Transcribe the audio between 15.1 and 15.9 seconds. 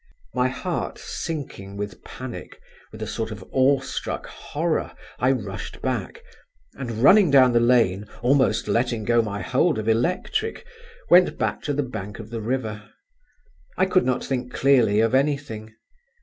anything.